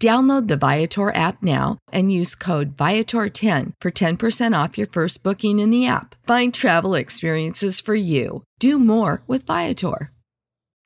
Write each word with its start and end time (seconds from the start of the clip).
Download 0.00 0.46
the 0.46 0.56
Viator 0.56 1.12
app 1.12 1.42
now 1.42 1.78
and 1.90 2.12
use 2.12 2.36
code 2.36 2.76
Viator10 2.76 3.72
for 3.80 3.90
10% 3.90 4.64
off 4.64 4.78
your 4.78 4.86
first 4.86 5.24
booking 5.24 5.58
in 5.58 5.70
the 5.70 5.88
app. 5.88 6.14
Find 6.24 6.54
travel 6.54 6.94
experiences 6.94 7.80
for 7.80 7.96
you. 7.96 8.44
Do 8.60 8.78
more 8.78 9.24
with 9.26 9.44
Viator. 9.44 10.12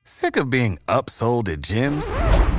Sick 0.05 0.37
of 0.37 0.49
being 0.49 0.79
upsold 0.89 1.49
at 1.49 1.61
gyms? 1.61 2.09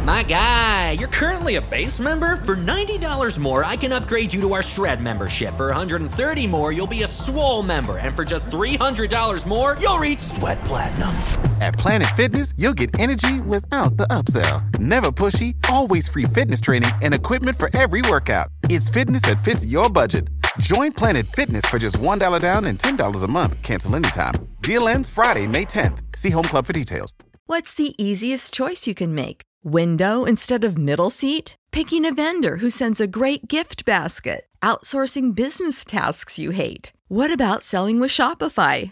My 0.06 0.22
guy, 0.24 0.92
you're 0.92 1.08
currently 1.08 1.56
a 1.56 1.62
base 1.62 2.00
member. 2.00 2.38
For 2.38 2.56
$90 2.56 3.38
more, 3.38 3.66
I 3.66 3.76
can 3.76 3.92
upgrade 3.92 4.34
you 4.34 4.40
to 4.42 4.54
our 4.54 4.64
Shred 4.64 5.02
membership. 5.02 5.56
For 5.58 5.72
$130 5.72 6.50
more, 6.50 6.72
you'll 6.72 6.88
be 6.88 7.04
a 7.04 7.08
Swole 7.08 7.64
member. 7.64 7.98
And 7.98 8.16
for 8.16 8.24
just 8.24 8.50
$300 8.50 9.46
more, 9.46 9.76
you'll 9.80 9.98
reach 9.98 10.20
Sweat 10.20 10.60
Platinum. 10.62 11.16
At 11.64 11.76
Planet 11.76 12.10
Fitness, 12.18 12.54
you'll 12.58 12.74
get 12.74 13.00
energy 13.00 13.40
without 13.40 13.96
the 13.96 14.06
upsell. 14.08 14.78
Never 14.80 15.12
pushy, 15.12 15.56
always 15.70 16.10
free 16.10 16.26
fitness 16.26 16.60
training 16.60 16.92
and 17.02 17.14
equipment 17.14 17.58
for 17.58 17.70
every 17.74 18.02
workout. 18.10 18.50
It's 18.64 18.90
fitness 18.90 19.22
that 19.22 19.42
fits 19.46 19.66
your 19.66 19.90
budget. 19.90 20.28
Join 20.60 20.92
Planet 20.92 21.26
Fitness 21.26 21.66
for 21.68 21.80
just 21.80 21.96
$1 21.96 22.42
down 22.42 22.66
and 22.66 22.78
$10 22.78 23.24
a 23.24 23.28
month. 23.30 23.62
Cancel 23.62 23.96
anytime. 23.96 24.34
Deal 24.60 24.90
ends 24.90 25.10
Friday, 25.10 25.48
May 25.48 25.64
10th. 25.64 26.00
See 26.18 26.32
Home 26.32 26.44
Club 26.44 26.66
for 26.66 26.74
details. 26.74 27.14
What's 27.46 27.74
the 27.74 27.96
easiest 27.98 28.54
choice 28.54 28.86
you 28.86 28.94
can 28.94 29.16
make? 29.16 29.42
Window 29.64 30.26
instead 30.26 30.66
of 30.66 30.78
middle 30.78 31.10
seat? 31.10 31.56
Picking 31.72 32.04
a 32.06 32.14
vendor 32.14 32.58
who 32.58 32.70
sends 32.70 33.00
a 33.00 33.08
great 33.08 33.48
gift 33.48 33.86
basket? 33.86 34.48
Outsourcing 34.62 35.34
business 35.34 35.86
tasks 35.86 36.38
you 36.38 36.52
hate? 36.52 36.92
What 37.08 37.32
about 37.32 37.64
selling 37.64 38.02
with 38.02 38.12
Shopify? 38.12 38.92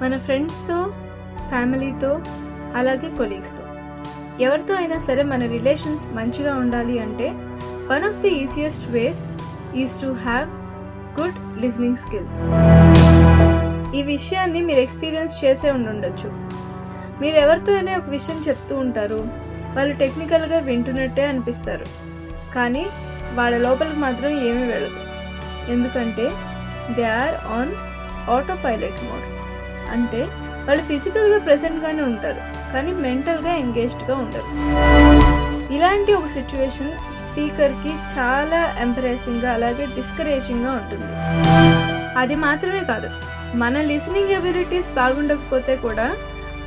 మన 0.00 0.16
ఫ్రెండ్స్తో 0.16 0.92
ఫ్యామిలీతో 1.48 2.10
అలాగే 2.76 3.08
కొలీగ్స్తో. 3.16 3.64
ఎవరితో 4.40 4.74
అయినా 4.74 4.98
సరే 4.98 5.22
మన 5.22 5.42
relations 5.46 6.04
మంచిగా 6.14 6.54
ఉండాలి 6.54 6.98
అంటే 6.98 7.28
one 7.92 8.04
of 8.04 8.20
the 8.20 8.28
easiest 8.28 8.90
ways 8.90 9.32
is 9.74 10.00
to 10.00 10.06
have 10.06 10.48
good 11.20 11.62
listening 11.62 11.96
skills. 11.96 12.38
ఈ 13.96 14.02
విషయాన్ని 14.02 14.62
మీరు 14.62 14.80
ఎక్స్పీరియన్స్ 14.80 15.44
చేసే 15.44 15.70
ఉండుండొచ్చు. 15.70 16.30
మీరు 17.20 17.36
ఎవరితో 17.36 17.74
అయినా 17.74 17.96
ఒక 17.96 18.08
విషయం 18.08 18.40
చెప్తూ 18.48 18.76
ఉంటారు 18.76 19.20
వాళ్ళు 19.76 19.96
టెక్నికల్గా 19.96 20.58
వింటున్నట్టే 20.58 21.26
అనిపిస్తారు. 21.26 21.86
కానీ 22.54 22.86
వాళ్ళ 23.34 23.56
లోపలికి 23.56 24.00
మాత్రం 24.00 24.30
ఏమీ 24.30 24.64
వెళ్ళదు. 24.72 25.00
ఎందుకంటే 25.72 26.26
they 26.94 27.04
are 27.04 27.34
on 27.58 27.74
autopilot 28.64 29.02
mode. 29.08 29.37
అంటే 29.94 30.20
వాళ్ళు 30.66 30.82
ఫిజికల్గా 30.90 31.38
ప్రెసెంట్గానే 31.38 32.02
ఉంటారు 32.02 32.40
కానీ 32.72 32.92
మెంటల్గా 33.04 33.52
ఎంగేజ్డ్గా 33.62 34.14
ఉండరు. 34.24 34.48
ఇలాంటి 35.76 36.10
ఒక 36.18 36.28
సిచ్యువేషన్ 36.36 36.92
స్పీకర్కి 37.20 37.92
చాలా 38.14 38.60
ఎంప్రెసింగ్గా 38.84 39.50
అలాగే 39.52 39.86
డిస్కరేజింగ్గా 39.96 40.72
ఉంటుంది. 40.80 41.10
అది 42.22 42.34
మాత్రమే 42.46 42.82
కాదు 42.92 43.10
మన 43.62 43.80
లిసనింగ్ 43.90 44.34
ఎబిలిటీస్ 44.38 44.90
బాగుండకపోతే 45.00 45.76
కూడా 45.86 46.08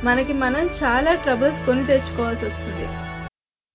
మనకి 0.04 0.32
మనం 0.44 0.64
చాలా 0.82 1.14
ట్రబుల్స్ 1.24 1.60
కొని 1.66 1.84
తెచ్చుకోవాల్సి 1.86 2.44
వస్తుంది. 2.46 2.86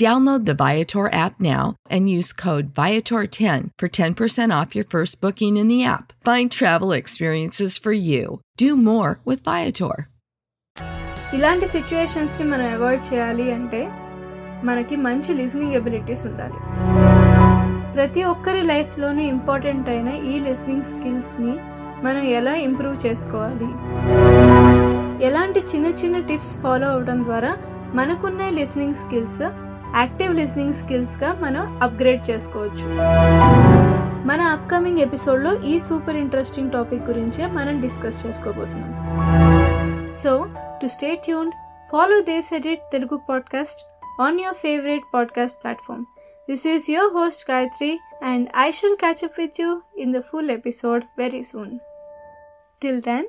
Download 0.00 0.44
the 0.44 0.54
Viator 0.54 1.04
app 1.14 1.40
now 1.40 1.64
and 1.88 2.10
use 2.10 2.32
code 2.34 2.74
Viator10 2.74 3.70
for 3.78 3.88
10% 3.90 4.50
off 4.52 4.74
your 4.74 4.84
first 4.86 5.20
booking 5.20 5.56
in 5.56 5.68
the 5.68 5.84
app. 5.86 6.12
Find 6.22 6.50
travel 6.50 6.92
experiences 6.94 7.78
for 7.78 7.94
you. 8.08 8.24
Do 8.58 8.70
more 8.84 9.12
with 9.24 9.42
Viator. 9.44 9.94
ఇలాంటి 11.34 11.66
సిచ్యువేషన్స్ని 11.66 12.44
మనం 12.50 12.66
అవాయిడ్ 12.72 13.06
చేయాలి 13.08 13.46
అంటే 13.52 13.80
మనకి 14.64 14.96
మంచి 15.06 15.30
లిజనింగ్ 15.40 15.76
ఎబిలిటీస్ 15.78 16.22
ఉండాలి 16.28 16.58
ప్రతి 17.96 18.22
ఒక్కరి 18.32 18.62
లైఫ్లోనూ 18.70 19.22
ఇంపార్టెంట్ 19.32 19.88
అయిన 19.88 20.10
ఈ 20.30 20.36
లిసనింగ్ 20.46 20.88
స్కిల్స్ని 20.90 21.54
మనం 22.06 22.22
ఎలా 22.38 22.54
ఇంప్రూవ్ 22.66 22.96
చేసుకోవాలి 23.06 23.68
ఎలాంటి 25.26 25.60
చిన్న 25.70 25.86
చిన్న 26.00 26.16
టిప్స్ 26.30 26.54
ఫాలో 26.62 26.88
అవడం 26.94 27.20
ద్వారా 27.24 27.52
మనకున్న 27.94 28.42
లిసనింగ్ 28.58 29.00
స్కిల్స్ 29.02 29.42
యాక్టివ్ 29.97 30.35
లిసనింగ్ 30.35 30.73
స్కిల్స్గా 30.73 31.33
మనం 31.33 31.83
అప్గ్రేడ్ 31.83 32.29
చేసుకోవచ్చు. 32.29 32.87
మన 34.27 34.41
అప్కమింగ్ 34.41 34.99
ఎపిసోడ్లో 34.99 35.61
ఈ 35.61 35.79
సూపర్ 35.79 36.15
ఇంట్రెస్టింగ్ 36.15 36.71
టాపిక్ 36.71 37.03
గురించే 37.03 37.45
మనం 37.45 37.81
డిస్కస్ 37.81 38.25
చేసుకోబోతున్నాం. 38.25 38.91
So 40.13 40.47
to 40.81 40.87
stay 40.87 41.15
tuned 41.15 41.55
follow 41.91 42.21
does 42.21 42.53
edit 42.53 42.81
Telugu 42.91 43.21
podcast 43.29 43.81
on 44.21 44.39
your 44.39 44.55
favourite 44.55 45.03
podcast 45.13 45.63
platform. 45.63 46.05
This 46.49 46.67
is 46.67 46.89
your 46.89 47.13
host 47.13 47.51
Gayatri 47.51 47.99
and 48.23 48.49
I 48.57 48.71
shall 48.71 48.95
catch 48.95 49.23
up 49.23 49.39
with 49.39 49.61
you 49.61 49.81
in 49.97 50.13
the 50.13 50.21
full 50.21 50.51
episode 50.51 51.03
very 51.17 51.43
soon. 51.43 51.79
Till 52.81 53.01
then 53.01 53.25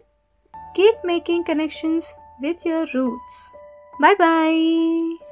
keep 0.56 1.06
making 1.06 1.44
connections 1.44 2.06
with 2.42 2.68
your 2.68 2.88
roots. 2.94 3.56
Bye 4.02 4.14
bye 4.14 5.31